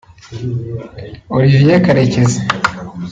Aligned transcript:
Olivier 1.35 1.81
Karekezi 1.85 2.39